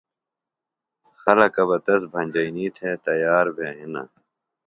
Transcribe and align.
خلکہ 1.19 1.63
بہ 1.69 1.77
تس 1.85 2.01
بھنجئِنی 2.11 2.65
تھےۡ 2.75 2.97
تیار 3.05 3.45
بھِےۡ 3.55 3.75
ہنہ 3.79 4.03